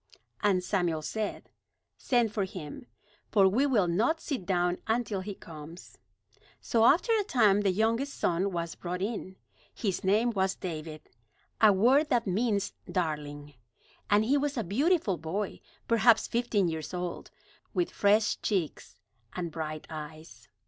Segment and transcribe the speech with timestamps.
[0.41, 1.51] And Samuel said:
[1.95, 2.87] "Send for him;
[3.31, 5.99] for we will not sit down until he comes."
[6.59, 9.35] So after a time the youngest son was brought in.
[9.71, 11.07] His name was David,
[11.61, 13.53] a word that means "darling,"
[14.09, 17.29] and he was a beautiful boy, perhaps fifteen years old,
[17.75, 18.95] with fresh cheeks
[19.33, 20.47] and bright eyes.